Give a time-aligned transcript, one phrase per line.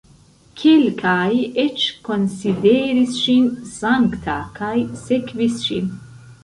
[0.61, 1.27] Kelkaj
[1.65, 4.77] eĉ konsideris ŝin sankta kaj
[5.07, 5.97] sekvis ŝin.